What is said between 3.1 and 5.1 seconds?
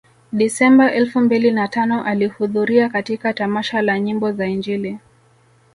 tamasha la nyimbo za Injili